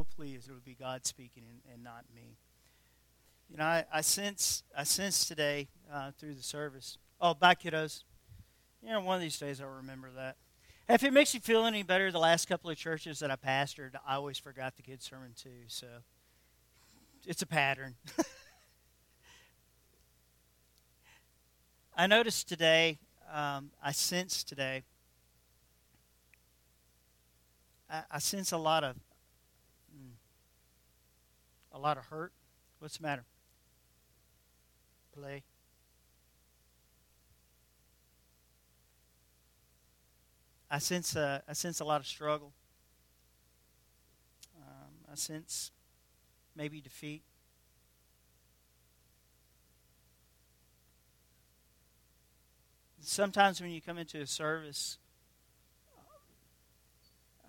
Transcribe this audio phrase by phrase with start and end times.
[0.00, 2.38] hopefully it would be God speaking and, and not me.
[3.50, 6.96] You know, I, I sense I sense today uh, through the service.
[7.20, 8.04] Oh, bye, kiddos.
[8.82, 10.36] You know, one of these days I'll remember that.
[10.88, 13.90] If it makes you feel any better, the last couple of churches that I pastored,
[14.08, 15.64] I always forgot the kids' sermon too.
[15.66, 15.86] So
[17.26, 17.96] it's a pattern.
[21.94, 24.82] I noticed today, um, I sense today,
[27.90, 28.96] I, I sense a lot of
[31.80, 32.32] lot of hurt.
[32.78, 33.24] What's the matter?
[35.14, 35.42] Play.
[40.70, 42.52] I sense a, I sense a lot of struggle.
[44.56, 45.72] Um, I sense
[46.54, 47.22] maybe defeat.
[53.00, 54.98] Sometimes when you come into a service,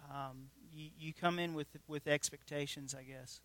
[0.10, 3.42] um, you, you come in with with expectations, I guess.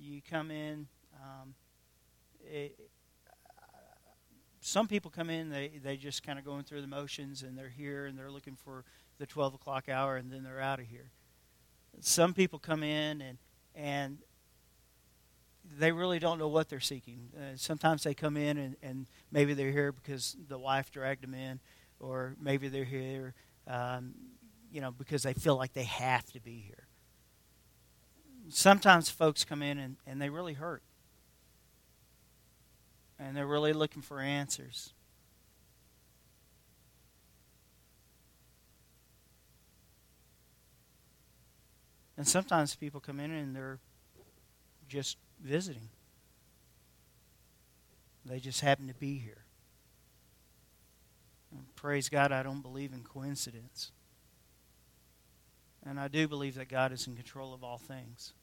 [0.00, 0.88] You come in.
[1.14, 1.54] Um,
[2.42, 2.78] it,
[4.60, 7.68] some people come in, they, they just kind of going through the motions and they're
[7.68, 8.84] here and they're looking for
[9.18, 11.10] the 12 o'clock hour and then they're out of here.
[12.00, 13.38] Some people come in and,
[13.74, 14.18] and
[15.78, 17.28] they really don't know what they're seeking.
[17.36, 21.34] Uh, sometimes they come in and, and maybe they're here because the wife dragged them
[21.34, 21.60] in,
[21.98, 23.34] or maybe they're here,
[23.66, 24.14] um,
[24.70, 26.86] you know, because they feel like they have to be here.
[28.50, 30.82] Sometimes folks come in and, and they really hurt
[33.18, 34.92] and they're really looking for answers.
[42.16, 43.78] And sometimes people come in and they're
[44.88, 45.88] just visiting.
[48.26, 49.44] They just happen to be here.
[51.52, 53.92] And praise God, I don't believe in coincidence.
[55.84, 58.34] And I do believe that God is in control of all things.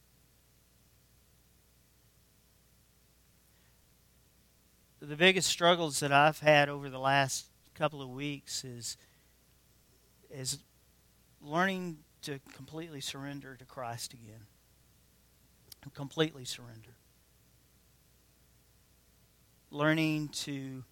[4.99, 8.97] The biggest struggles that I've had over the last couple of weeks is
[10.31, 10.57] is
[11.41, 14.47] learning to completely surrender to Christ again.
[15.93, 16.95] Completely surrender.
[19.71, 20.83] Learning to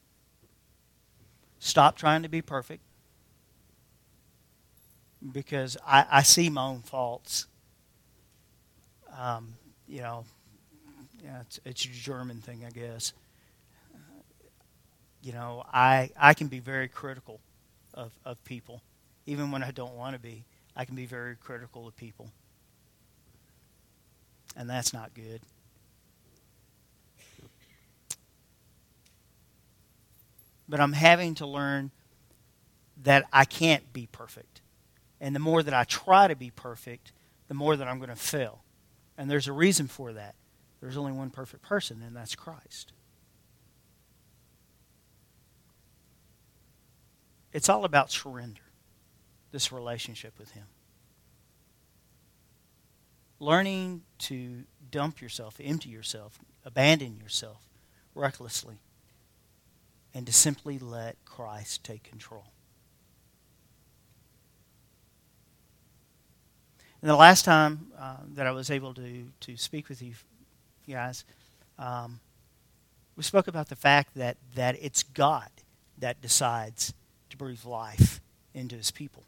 [1.60, 2.82] stop trying to be perfect
[5.34, 7.48] because I, I see my own faults.
[9.18, 9.56] Um,
[9.88, 10.24] you know,
[11.22, 13.12] yeah, it's, it's a German thing, I guess
[15.26, 17.40] you know, I, I can be very critical
[17.96, 18.84] of, of people.
[19.26, 22.30] Even when I don't want to be, I can be very critical of people.
[24.56, 25.42] And that's not good.
[30.70, 31.90] But I'm having to learn
[33.04, 34.62] that I can't be perfect.
[35.20, 37.12] And the more that I try to be perfect,
[37.48, 38.62] the more that I'm going to fail.
[39.18, 40.36] And there's a reason for that.
[40.82, 42.92] There's only one perfect person, and that's Christ.
[47.56, 48.64] It's all about surrender,
[49.54, 50.66] this relationship with Him.
[53.40, 57.62] Learning to dump yourself, empty yourself, abandon yourself
[58.14, 58.76] recklessly,
[60.14, 62.44] and to simply let Christ take control.
[67.02, 70.16] And the last time uh, that I was able to, to speak with you
[70.90, 71.24] guys,
[71.80, 72.20] um,
[73.16, 75.48] we spoke about the fact that, that it's God
[75.98, 76.94] that decides
[77.36, 78.22] to breathe life
[78.54, 79.24] into his people.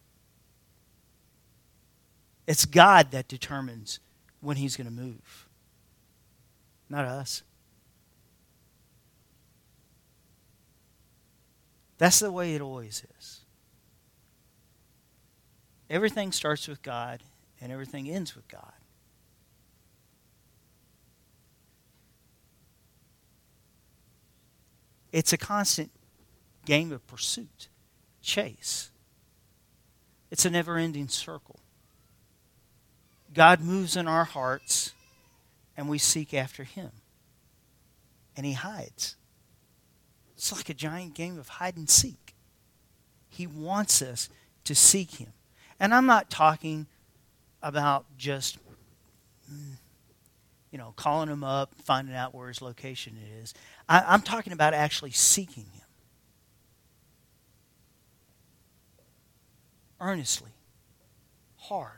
[2.47, 3.99] It's God that determines
[4.39, 5.47] when he's going to move,
[6.89, 7.43] not us.
[11.97, 13.41] That's the way it always is.
[15.89, 17.23] Everything starts with God
[17.59, 18.73] and everything ends with God.
[25.11, 25.89] It's a constant
[26.65, 27.69] game of pursuit
[28.27, 28.91] chase.
[30.29, 31.59] It's a never ending circle.
[33.33, 34.93] God moves in our hearts
[35.75, 36.91] and we seek after Him.
[38.35, 39.15] And He hides.
[40.35, 42.35] It's like a giant game of hide and seek.
[43.29, 44.29] He wants us
[44.65, 45.33] to seek Him.
[45.79, 46.87] And I'm not talking
[47.63, 48.57] about just,
[49.51, 49.77] mm,
[50.71, 53.53] you know, calling Him up, finding out where His location is.
[53.87, 55.86] I, am talking about actually seeking Him.
[59.99, 60.51] Earnestly,
[61.57, 61.91] hard.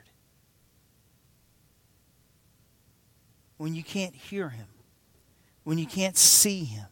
[3.58, 4.68] When you can't hear Him,
[5.64, 6.88] when you can't see Him,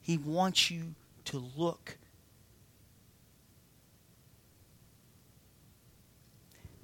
[0.00, 0.94] He wants you
[1.26, 1.96] to look.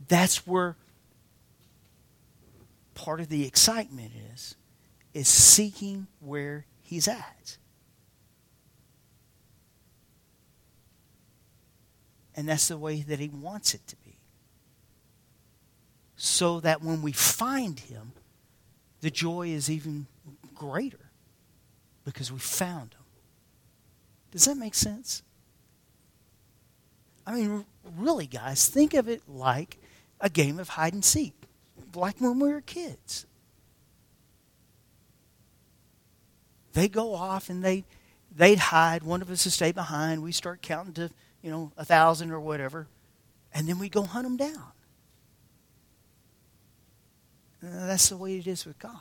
[0.08, 0.76] That's where
[2.94, 4.56] part of the excitement is
[5.14, 7.58] is seeking where he's at.
[12.34, 14.18] And that's the way that he wants it to be.
[16.16, 18.12] So that when we find him,
[19.00, 20.06] the joy is even
[20.54, 21.10] greater
[22.04, 23.00] because we found him.
[24.30, 25.22] Does that make sense?
[27.26, 27.64] I mean,
[27.96, 29.78] really, guys, think of it like
[30.20, 31.34] a game of hide and seek,
[31.94, 33.26] like when we were kids.
[36.72, 37.84] They go off and they
[38.34, 39.02] they'd hide.
[39.02, 40.22] One of us would stay behind.
[40.22, 41.10] We start counting to
[41.42, 42.88] you know a thousand or whatever,
[43.52, 44.72] and then we go hunt them down.
[47.60, 48.98] And that's the way it is with God.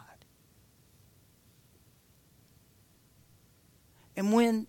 [4.15, 4.67] And when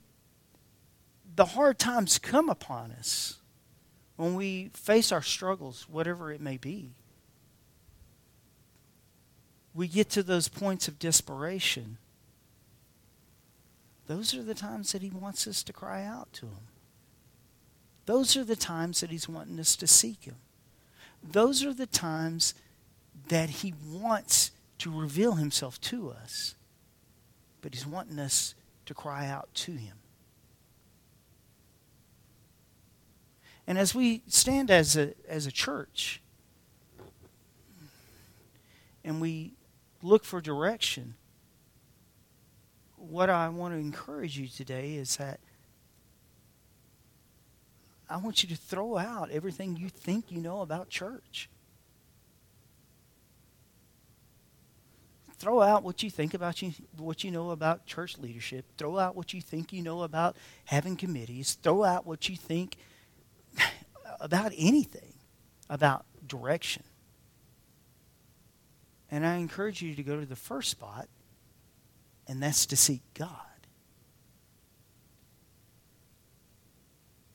[1.34, 3.38] the hard times come upon us,
[4.16, 6.92] when we face our struggles, whatever it may be,
[9.74, 11.98] we get to those points of desperation.
[14.06, 16.71] Those are the times that He wants us to cry out to Him.
[18.06, 20.36] Those are the times that He's wanting us to seek Him.
[21.22, 22.54] Those are the times
[23.28, 26.54] that He wants to reveal Himself to us.
[27.60, 28.54] But He's wanting us
[28.86, 29.96] to cry out to Him.
[33.66, 36.20] And as we stand as a, as a church
[39.04, 39.52] and we
[40.02, 41.14] look for direction,
[42.96, 45.38] what I want to encourage you today is that
[48.12, 51.48] I want you to throw out everything you think you know about church.
[55.38, 58.66] Throw out what you think about you, what you know about church leadership.
[58.76, 60.36] Throw out what you think you know about
[60.66, 61.54] having committees.
[61.62, 62.76] Throw out what you think
[64.20, 65.14] about anything
[65.70, 66.82] about direction.
[69.10, 71.08] And I encourage you to go to the first spot,
[72.28, 73.51] and that's to seek God.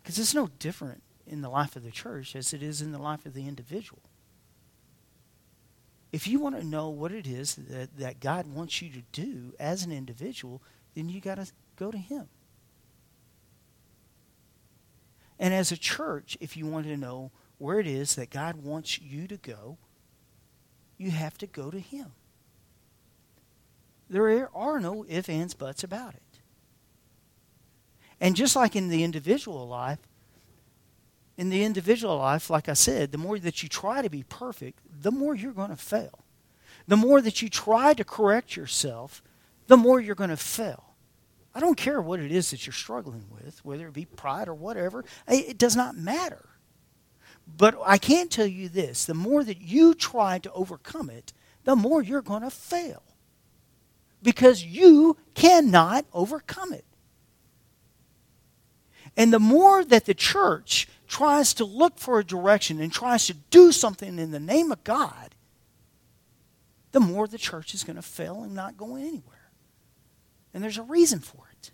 [0.08, 2.98] Because it's no different in the life of the church as it is in the
[2.98, 4.02] life of the individual.
[6.14, 9.54] If you want to know what it is that, that God wants you to do
[9.60, 10.62] as an individual,
[10.96, 12.30] then you got to go to Him.
[15.38, 19.02] And as a church, if you want to know where it is that God wants
[19.02, 19.78] you to go,
[20.98, 22.14] you have to go to Him.
[24.10, 26.22] There are no ifs, ands, buts about it.
[28.20, 30.00] And just like in the individual life,
[31.38, 34.80] in the individual life, like I said, the more that you try to be perfect,
[35.02, 36.24] the more you're going to fail.
[36.88, 39.22] The more that you try to correct yourself,
[39.68, 40.96] the more you're going to fail.
[41.54, 44.54] I don't care what it is that you're struggling with, whether it be pride or
[44.54, 46.50] whatever, it does not matter.
[47.48, 51.76] But I can tell you this the more that you try to overcome it, the
[51.76, 53.04] more you're going to fail.
[54.24, 56.86] Because you cannot overcome it.
[59.18, 63.34] And the more that the church tries to look for a direction and tries to
[63.34, 65.36] do something in the name of God,
[66.92, 69.52] the more the church is going to fail and not go anywhere.
[70.54, 71.72] And there's a reason for it.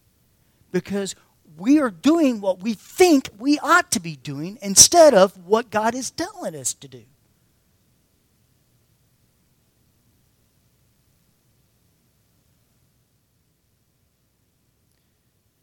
[0.72, 1.16] Because
[1.58, 5.94] we are doing what we think we ought to be doing instead of what God
[5.94, 7.04] is telling us to do.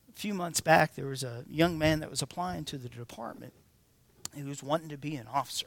[0.09, 3.55] A few months back, there was a young man that was applying to the department.
[4.35, 5.67] He was wanting to be an officer.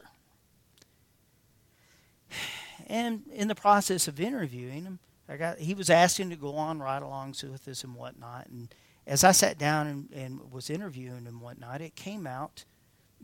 [2.88, 6.80] And in the process of interviewing him, I got he was asking to go on
[6.80, 8.48] right along with us and whatnot.
[8.48, 8.74] And
[9.08, 12.66] as I sat down and, and was interviewing him and whatnot, it came out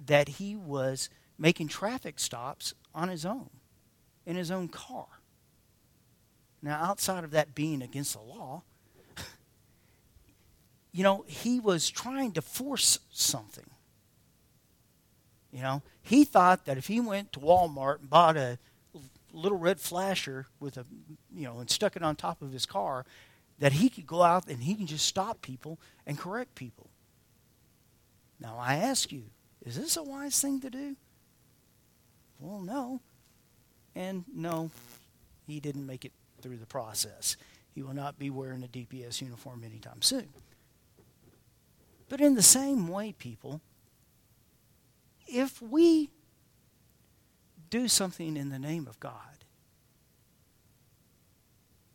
[0.06, 3.50] that he was making traffic stops on his own,
[4.26, 5.08] in his own car.
[6.62, 8.64] Now, outside of that being against the law,
[11.00, 13.70] you know, he was trying to force something.
[15.50, 18.60] You know, he thought that if he went to Walmart and bought a
[19.32, 20.86] little red flasher with a,
[21.34, 23.06] you know, and stuck it on top of his car,
[23.60, 26.90] that he could go out and he can just stop people and correct people.
[28.38, 29.24] Now, I ask you,
[29.66, 30.98] is this a wise thing to do?
[32.42, 33.00] Well, no.
[33.96, 34.70] And no,
[35.48, 37.38] he didn't make it through the process.
[37.74, 40.28] He will not be wearing a DPS uniform anytime soon.
[42.10, 43.62] But in the same way, people,
[45.28, 46.10] if we
[47.70, 49.46] do something in the name of God.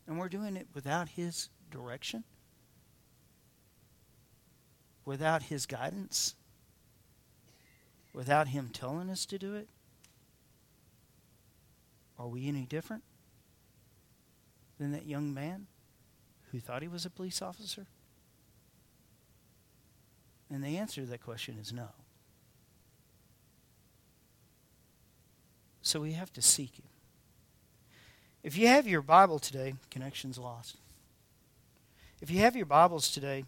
[0.07, 2.23] And we're doing it without His direction,
[5.05, 6.37] without His guidance,
[8.13, 9.69] without Him telling us to do it.
[12.17, 13.03] Are we any different?
[14.79, 15.67] than that young man
[16.51, 17.87] who thought he was a police officer?
[20.55, 21.89] And the answer to that question is no.
[25.83, 26.87] So we have to seek Him.
[28.45, 30.77] If you have your Bible today, connection's lost.
[32.23, 33.47] If you have your Bibles today,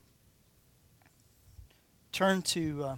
[2.11, 2.97] turn to uh,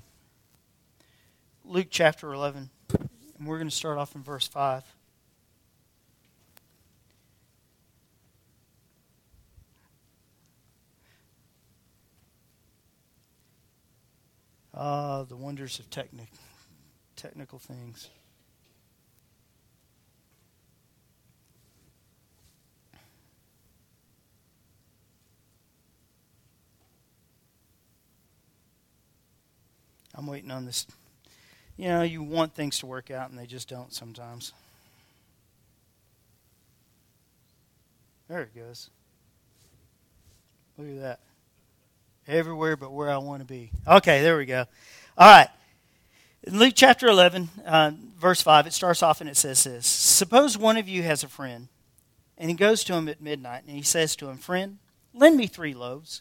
[1.67, 2.71] Luke chapter 11,
[3.39, 4.85] and we're going to start off in verse 5.
[14.81, 16.31] Ah, the wonders of technic-
[17.17, 18.11] technical things.
[30.15, 30.87] I'm waiting on this.
[31.77, 34.53] You know, you want things to work out and they just don't sometimes.
[38.29, 38.91] There it goes.
[40.77, 41.21] Look at that.
[42.29, 43.71] Everywhere but where I want to be.
[43.87, 44.67] Okay, there we go.
[45.17, 45.49] All right.
[46.45, 50.59] In Luke chapter 11, uh, verse 5, it starts off and it says this Suppose
[50.59, 51.69] one of you has a friend,
[52.37, 54.77] and he goes to him at midnight, and he says to him, Friend,
[55.15, 56.21] lend me three loaves,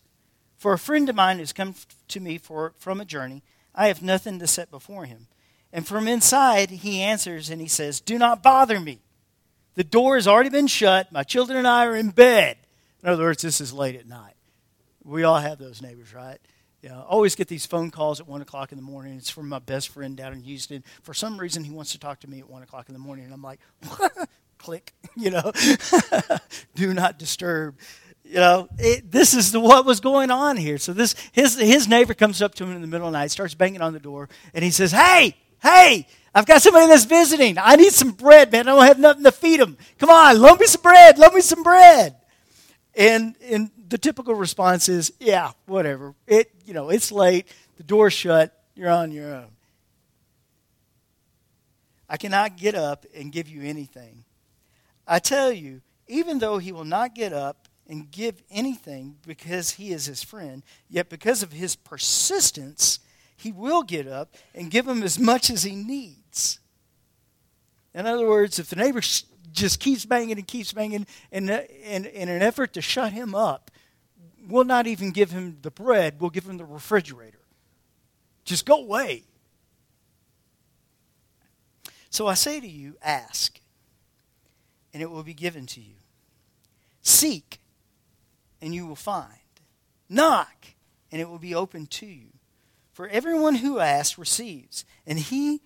[0.57, 1.75] for a friend of mine has come
[2.07, 3.43] to me for, from a journey.
[3.75, 5.27] I have nothing to set before him.
[5.73, 8.99] And from inside, he answers and he says, Do not bother me.
[9.75, 11.11] The door has already been shut.
[11.11, 12.57] My children and I are in bed.
[13.03, 14.36] In other words, this is late at night.
[15.07, 16.37] We all have those neighbors, right?
[16.81, 19.15] You know, I always get these phone calls at 1 o'clock in the morning.
[19.17, 20.83] It's from my best friend down in Houston.
[21.01, 23.25] For some reason, he wants to talk to me at 1 o'clock in the morning.
[23.25, 23.59] And I'm like,
[24.57, 25.51] click, you know,
[26.75, 27.77] do not disturb.
[28.25, 30.77] You know, it, this is the, what was going on here.
[30.77, 33.31] So this his his neighbor comes up to him in the middle of the night,
[33.31, 37.57] starts banging on the door, and he says, "Hey, hey, I've got somebody that's visiting.
[37.57, 38.67] I need some bread, man.
[38.67, 39.77] I don't have nothing to feed them.
[39.97, 41.17] Come on, loan me some bread.
[41.17, 42.17] Loan me some bread."
[42.95, 46.13] And and the typical response is, yeah, whatever.
[46.25, 47.47] It, you know, it's late.
[47.77, 48.53] The door's shut.
[48.75, 49.47] You're on your own.
[52.09, 54.23] I cannot get up and give you anything.
[55.07, 59.91] I tell you, even though he will not get up and give anything because he
[59.91, 62.99] is his friend, yet because of his persistence,
[63.35, 66.59] he will get up and give him as much as he needs.
[67.93, 69.01] In other words, if the neighbor
[69.51, 73.71] just keeps banging and keeps banging in, in, in an effort to shut him up,
[74.47, 77.39] we'll not even give him the bread, we'll give him the refrigerator.
[78.45, 79.23] Just go away.
[82.09, 83.59] So I say to you, ask,
[84.93, 85.95] and it will be given to you.
[87.01, 87.59] Seek,
[88.61, 89.27] and you will find.
[90.09, 90.67] Knock,
[91.11, 92.29] and it will be opened to you.
[92.93, 95.61] For everyone who asks receives, and he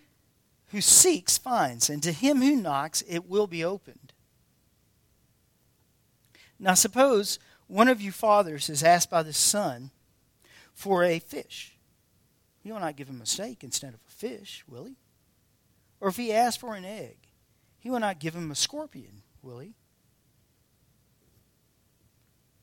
[0.67, 4.13] who seeks finds, and to him who knocks it will be opened.
[6.59, 7.39] Now suppose
[7.71, 9.91] one of you fathers is asked by the son
[10.73, 11.77] for a fish.
[12.59, 14.97] He will not give him a steak instead of a fish, will he?
[16.01, 17.17] Or if he asks for an egg,
[17.79, 19.73] he will not give him a scorpion, will he?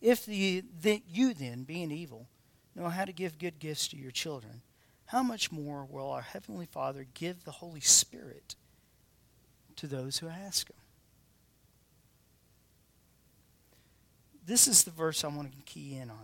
[0.02, 2.28] If the, the, you then, being evil,
[2.74, 4.60] know how to give good gifts to your children,
[5.06, 8.56] how much more will our Heavenly Father give the Holy Spirit
[9.76, 10.76] to those who ask Him?
[14.48, 16.16] This is the verse I want to key in on.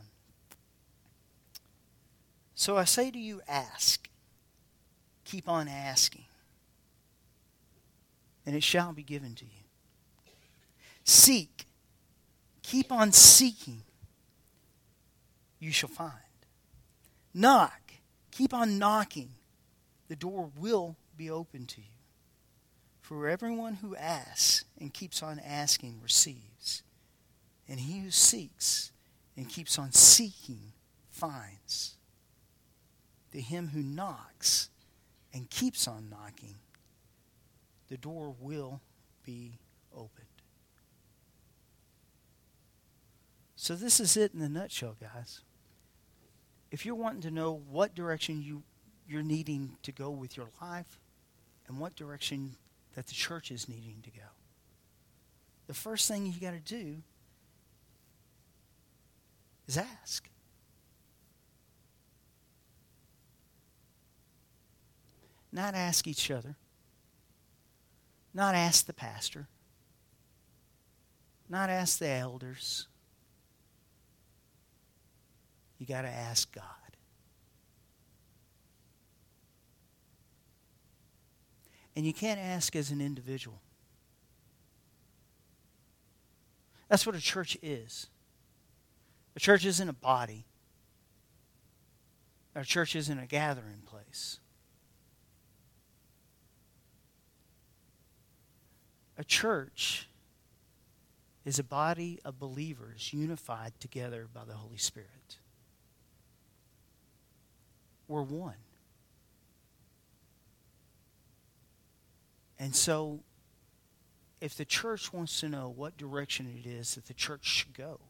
[2.54, 4.08] So I say to you, ask.
[5.26, 6.24] Keep on asking,
[8.46, 9.50] and it shall be given to you.
[11.02, 11.66] Seek.
[12.62, 13.82] Keep on seeking.
[15.58, 16.12] You shall find.
[17.32, 17.80] Knock.
[18.30, 19.30] Keep on knocking.
[20.08, 21.86] The door will be open to you.
[23.00, 26.53] For everyone who asks and keeps on asking receives
[27.68, 28.92] and he who seeks
[29.36, 30.72] and keeps on seeking
[31.10, 31.96] finds.
[33.32, 34.68] To him who knocks
[35.32, 36.54] and keeps on knocking,
[37.88, 38.80] the door will
[39.24, 39.58] be
[39.92, 40.28] opened.
[43.56, 45.40] So, this is it in a nutshell, guys.
[46.70, 48.62] If you're wanting to know what direction you,
[49.08, 51.00] you're needing to go with your life
[51.66, 52.56] and what direction
[52.94, 54.26] that the church is needing to go,
[55.66, 57.02] the first thing you got to do
[59.66, 60.28] is ask.
[65.52, 66.56] Not ask each other.
[68.34, 69.46] Not ask the pastor.
[71.48, 72.88] Not ask the elders.
[75.78, 76.64] You got to ask God.
[81.94, 83.60] And you can't ask as an individual.
[86.88, 88.08] That's what a church is.
[89.36, 90.46] A church isn't a body.
[92.54, 94.38] A church isn't a gathering place.
[99.18, 100.08] A church
[101.44, 105.38] is a body of believers unified together by the Holy Spirit.
[108.08, 108.54] We're one.
[112.58, 113.20] And so,
[114.40, 118.00] if the church wants to know what direction it is that the church should go,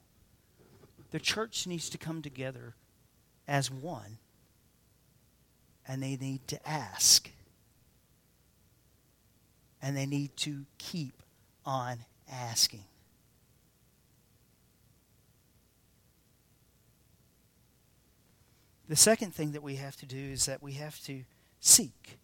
[1.14, 2.74] the church needs to come together
[3.46, 4.18] as one
[5.86, 7.30] and they need to ask.
[9.80, 11.22] And they need to keep
[11.64, 12.82] on asking.
[18.88, 21.22] The second thing that we have to do is that we have to
[21.60, 22.18] seek.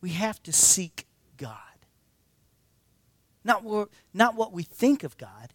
[0.00, 1.06] We have to seek
[1.36, 1.54] God.
[3.44, 5.52] Not what, not what we think of God,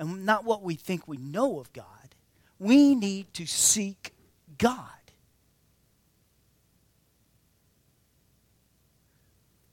[0.00, 1.84] and not what we think we know of God.
[2.58, 4.14] We need to seek
[4.56, 4.86] God.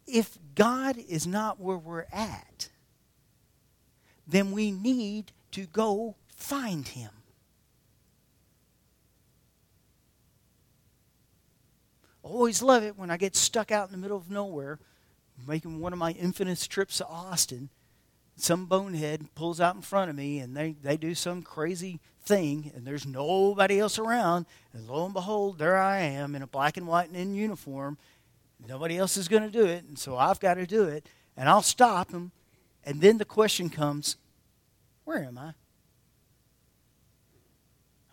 [0.06, 2.70] If God is not where we're at,
[4.28, 7.12] then we need to go find Him.
[12.22, 14.80] always love it when I get stuck out in the middle of nowhere,
[15.48, 17.70] making one of my infamous trips to Austin.
[18.38, 22.72] Some bonehead pulls out in front of me and they, they do some crazy thing,
[22.76, 24.46] and there's nobody else around.
[24.74, 27.98] And lo and behold, there I am in a black and white and in uniform.
[28.68, 31.08] Nobody else is going to do it, and so I've got to do it.
[31.36, 32.32] And I'll stop them.
[32.84, 34.18] And then the question comes
[35.06, 35.54] where am I?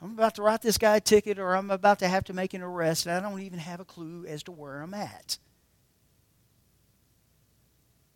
[0.01, 2.55] I'm about to write this guy a ticket or I'm about to have to make
[2.55, 5.39] an arrest, and I don't even have a clue as to where I'm at.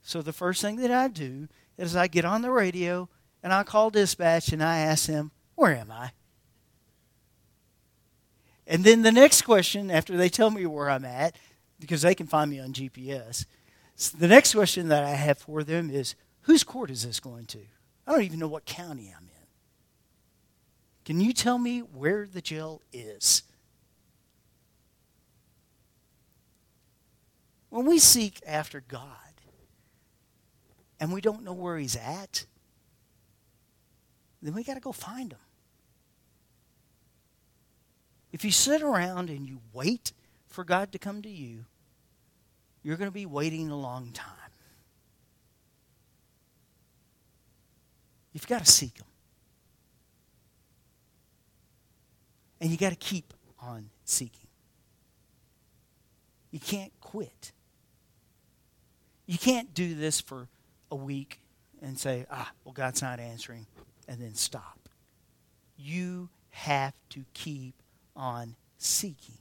[0.03, 3.09] So the first thing that I do is I get on the radio
[3.43, 6.11] and I call dispatch and I ask them, Where am I?
[8.67, 11.37] And then the next question, after they tell me where I'm at,
[11.81, 13.47] because they can find me on GPS,
[14.19, 17.61] the next question that I have for them is, Whose court is this going to?
[18.07, 19.47] I don't even know what county I'm in.
[21.05, 23.43] Can you tell me where the jail is?
[27.71, 29.28] When we seek after God
[31.01, 32.45] and we don't know where He's at,
[34.43, 35.39] then we got to go find Him.
[38.33, 40.13] If you sit around and you wait
[40.49, 41.65] for God to come to you,
[42.83, 44.27] you're going to be waiting a long time.
[48.33, 49.07] You've got to seek Him.
[52.61, 54.49] And you got to keep on seeking.
[56.51, 57.53] You can't quit.
[59.27, 60.49] You can't do this for
[60.91, 61.41] a week
[61.83, 63.67] and say, ah, well, God's not answering,
[64.07, 64.89] and then stop.
[65.77, 67.75] You have to keep
[68.17, 69.39] on seeking.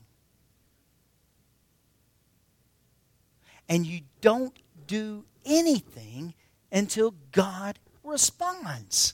[3.69, 6.33] And you don't do anything
[6.71, 9.13] until God responds.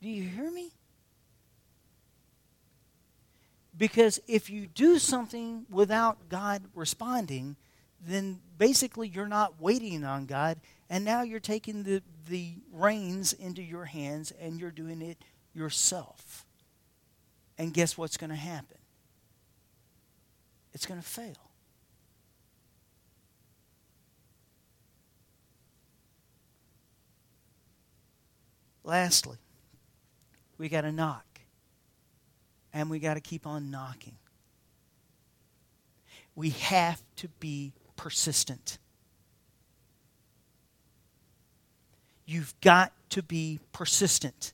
[0.00, 0.72] Do you hear me?
[3.80, 7.56] Because if you do something without God responding,
[7.98, 13.62] then basically you're not waiting on God, and now you're taking the, the reins into
[13.62, 16.44] your hands and you're doing it yourself.
[17.56, 18.76] And guess what's going to happen?
[20.74, 21.50] It's going to fail.
[28.84, 29.38] Lastly,
[30.58, 31.29] we got to knock.
[32.72, 34.16] And we got to keep on knocking.
[36.34, 38.78] We have to be persistent.
[42.24, 44.52] You've got to be persistent.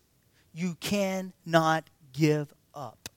[0.54, 3.10] You cannot give up.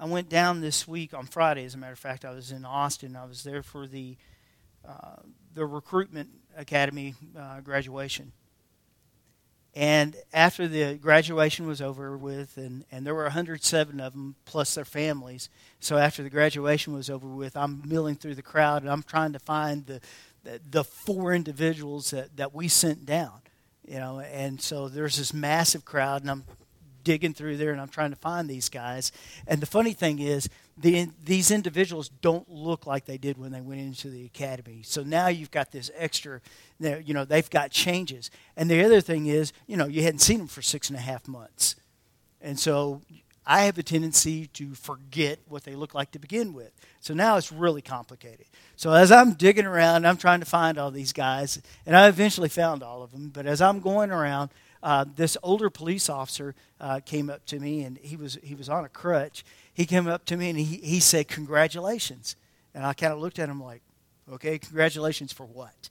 [0.00, 2.24] I went down this week on Friday, as a matter of fact.
[2.24, 3.14] I was in Austin.
[3.14, 4.16] I was there for the
[4.82, 5.16] uh,
[5.54, 8.32] the recruitment academy uh, graduation.
[9.74, 14.74] And after the graduation was over with, and, and there were 107 of them plus
[14.74, 15.48] their families.
[15.78, 19.32] So after the graduation was over with, I'm milling through the crowd and I'm trying
[19.32, 20.00] to find the,
[20.42, 23.40] the, the four individuals that, that we sent down.
[23.86, 26.44] You know, and so there's this massive crowd, and I'm
[27.04, 29.12] digging through there and I'm trying to find these guys.
[29.46, 33.60] And the funny thing is, the, these individuals don't look like they did when they
[33.60, 34.82] went into the academy.
[34.82, 36.40] So now you've got this extra,
[36.78, 38.30] you know, they've got changes.
[38.56, 41.02] And the other thing is, you know, you hadn't seen them for six and a
[41.02, 41.76] half months.
[42.40, 43.02] And so
[43.46, 46.70] I have a tendency to forget what they look like to begin with.
[47.00, 48.46] So now it's really complicated.
[48.76, 52.48] So as I'm digging around, I'm trying to find all these guys, and I eventually
[52.48, 53.30] found all of them.
[53.30, 54.50] But as I'm going around,
[54.82, 58.68] uh, this older police officer uh, came up to me, and he was he was
[58.68, 59.44] on a crutch.
[59.72, 62.36] He came up to me and he, he said, "Congratulations!"
[62.74, 63.82] And I kind of looked at him like,
[64.32, 65.90] "Okay, congratulations for what?"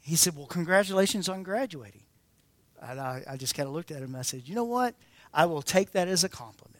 [0.00, 2.02] He said, "Well, congratulations on graduating."
[2.82, 4.94] And I, I just kind of looked at him and I said, You know what?
[5.32, 6.79] I will take that as a compliment.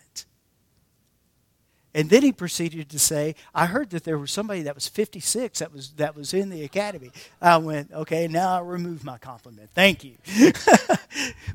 [1.93, 5.59] And then he proceeded to say, I heard that there was somebody that was 56
[5.59, 7.11] that was, that was in the academy.
[7.41, 9.71] I went, okay, now I remove my compliment.
[9.75, 10.15] Thank you.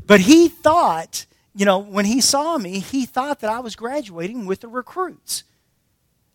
[0.06, 4.46] but he thought, you know, when he saw me, he thought that I was graduating
[4.46, 5.46] with the recruits.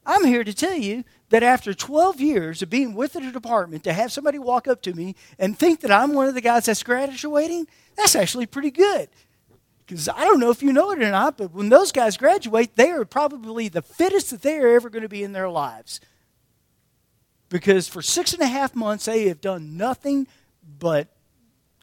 [0.06, 3.92] I'm here to tell you that after 12 years of being with the department, to
[3.92, 6.82] have somebody walk up to me and think that I'm one of the guys that's
[6.82, 9.10] graduating, that's actually pretty good.
[9.90, 12.76] Because I don't know if you know it or not, but when those guys graduate,
[12.76, 16.00] they are probably the fittest that they are ever going to be in their lives.
[17.48, 20.28] Because for six and a half months, they have done nothing
[20.78, 21.08] but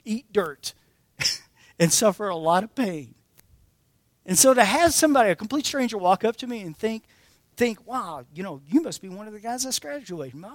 [0.05, 0.73] eat dirt
[1.79, 3.13] and suffer a lot of pain.
[4.25, 7.03] And so to have somebody, a complete stranger, walk up to me and think,
[7.57, 10.45] think, wow, you know, you must be one of the guys that's graduating.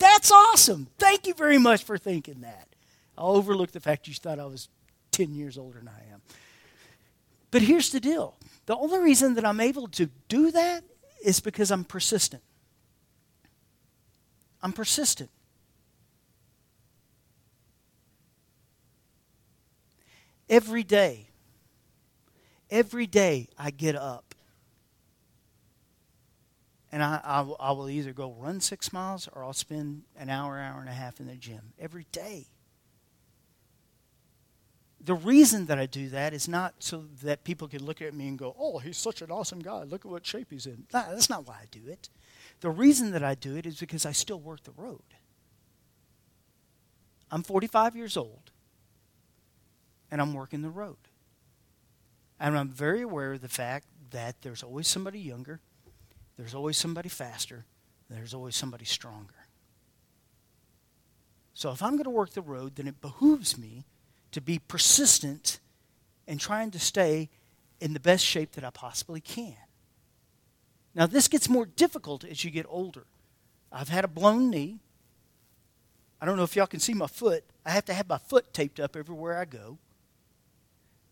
[0.00, 0.88] That's awesome.
[0.98, 2.66] Thank you very much for thinking that.
[3.16, 4.68] I'll overlook the fact you thought I was
[5.12, 6.22] 10 years older than I am.
[7.50, 10.84] But here's the deal the only reason that I'm able to do that
[11.24, 12.42] is because I'm persistent.
[14.62, 15.30] I'm persistent.
[20.50, 21.28] Every day,
[22.70, 24.34] every day I get up
[26.90, 30.58] and I, I, I, will either go run six miles or I'll spend an hour,
[30.58, 32.46] hour and a half in the gym every day.
[35.00, 38.28] The reason that I do that is not so that people can look at me
[38.28, 39.84] and go, oh, he's such an awesome guy.
[39.84, 40.86] Look at what shape he's in.
[40.92, 42.08] No, that's not why I do it.
[42.60, 45.02] The reason that I do it is because I still work the road.
[47.30, 48.50] I'm 45 years old,
[50.10, 50.96] and I'm working the road.
[52.40, 55.60] And I'm very aware of the fact that there's always somebody younger
[56.38, 57.66] there's always somebody faster,
[58.08, 59.34] there's always somebody stronger.
[61.52, 63.84] So if I'm going to work the road, then it behooves me
[64.32, 65.60] to be persistent
[66.26, 67.30] in trying to stay
[67.80, 69.56] in the best shape that I possibly can.
[70.94, 73.06] Now, this gets more difficult as you get older.
[73.70, 74.78] I've had a blown knee.
[76.20, 77.44] I don't know if y'all can see my foot.
[77.64, 79.78] I have to have my foot taped up everywhere I go.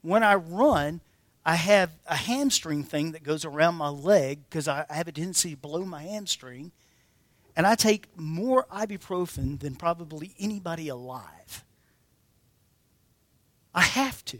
[0.02, 1.00] When I run,
[1.44, 5.50] I have a hamstring thing that goes around my leg because I, have a tendency
[5.50, 6.72] to blow my hamstring.
[7.54, 11.64] And I take more ibuprofen than probably anybody alive.
[13.76, 14.38] I have to.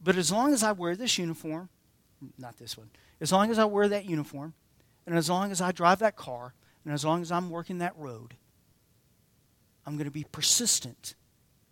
[0.00, 1.68] But as long as I wear this uniform,
[2.38, 4.54] not this one, as long as I wear that uniform,
[5.06, 7.96] and as long as I drive that car, and as long as I'm working that
[7.96, 8.34] road,
[9.84, 11.14] I'm going to be persistent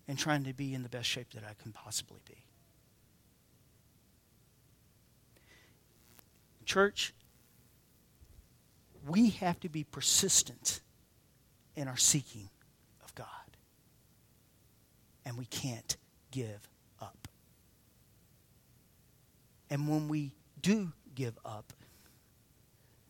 [0.08, 2.38] in trying to be in the best shape that I can possibly be.
[6.64, 7.14] Church,
[9.06, 10.80] we have to be persistent
[11.76, 12.48] in our seeking.
[15.24, 15.96] And we can't
[16.30, 16.68] give
[17.00, 17.28] up.
[19.70, 21.72] And when we do give up,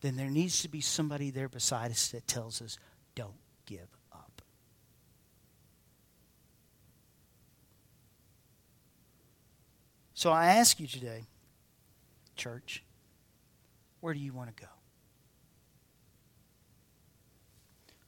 [0.00, 2.78] then there needs to be somebody there beside us that tells us,
[3.14, 3.34] don't
[3.66, 4.42] give up.
[10.14, 11.24] So I ask you today,
[12.36, 12.82] church,
[14.00, 14.68] where do you want to go?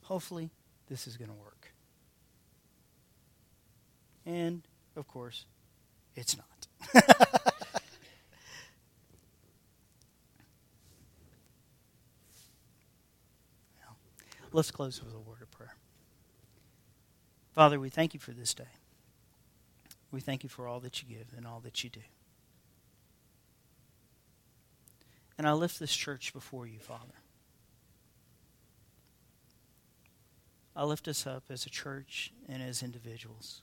[0.03, 0.51] Hopefully,
[0.89, 1.54] this is going to work.
[4.27, 4.63] And,
[4.97, 5.45] of course,
[6.17, 6.67] it's not.
[14.53, 15.75] Let's close with a word of prayer.
[17.53, 18.65] Father, we thank you for this day.
[20.13, 22.01] We thank you for all that you give and all that you do.
[25.37, 27.15] And I lift this church before you, Father.
[30.77, 33.63] I lift us up as a church and as individuals.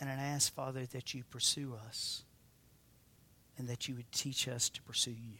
[0.00, 2.22] And I ask, Father, that you pursue us
[3.58, 5.38] and that you would teach us to pursue you.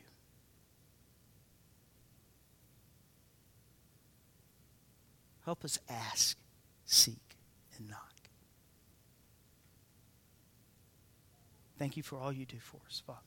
[5.47, 6.37] Help us ask,
[6.85, 7.37] seek,
[7.77, 8.13] and knock.
[11.79, 13.21] Thank you for all you do for us, Father.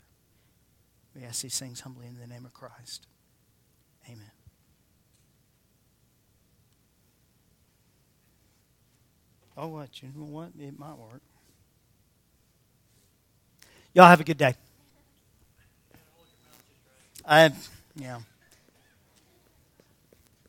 [1.15, 3.07] We ask these things humbly in the name of Christ.
[4.07, 4.42] Amen.
[9.55, 10.01] Oh, what?
[10.01, 10.49] You know what?
[10.59, 11.21] It might work.
[13.93, 14.55] Y'all have a good day.
[17.25, 17.51] I,
[17.95, 18.19] yeah.